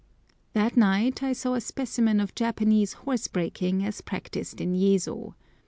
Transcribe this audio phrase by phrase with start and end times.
[0.53, 5.35] That night I saw a specimen of Japanese horse breaking as practised in Yezo.